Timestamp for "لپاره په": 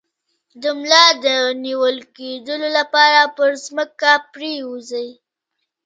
2.77-3.43